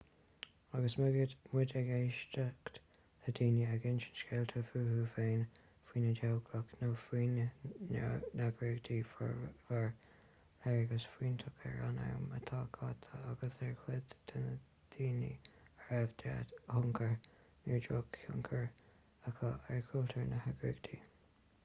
[0.77, 1.31] agus muid
[1.79, 2.77] ag éisteacht
[3.25, 5.43] le daoine ag insint scéalta fúthu féin
[5.89, 7.43] faoina dteaghlach nó faoina
[7.89, 9.85] n-eagraíocht fuaireamar
[10.63, 14.53] léargas fiúntach ar an am atá caite agus ar chuid de na
[14.95, 17.13] daoine a raibh dea-thionchar
[17.69, 18.65] nó droch-thionchar
[19.33, 20.99] acu ar chultúr na heagraíochta